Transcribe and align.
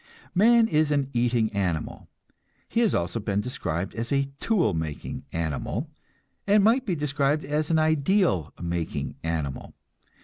Man 0.33 0.67
is 0.67 0.89
an 0.91 1.11
eating 1.13 1.53
animal; 1.53 2.09
he 2.67 2.79
has 2.79 2.95
also 2.95 3.19
been 3.19 3.39
described 3.39 3.93
as 3.93 4.11
a 4.11 4.31
tool 4.39 4.73
making 4.73 5.25
animal, 5.31 5.91
and 6.47 6.63
might 6.63 6.87
be 6.87 6.95
described 6.95 7.45
as 7.45 7.69
an 7.69 7.77
ideal 7.77 8.51
making 8.59 9.17
animal. 9.23 9.75